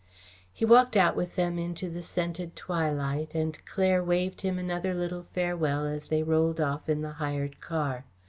He 0.51 0.65
walked 0.65 0.97
out 0.97 1.15
with 1.15 1.35
them 1.35 1.59
into 1.59 1.87
the 1.87 2.01
scented 2.01 2.55
twilight 2.55 3.35
and 3.35 3.63
Claire 3.67 4.03
waved 4.03 4.41
him 4.41 4.57
another 4.57 4.95
little 4.95 5.27
farewell 5.35 5.85
as 5.85 6.07
they 6.07 6.23
rolled 6.23 6.59
off 6.59 6.89
in 6.89 7.01
the 7.01 7.11
hired 7.21 7.59
car. 7.61 8.03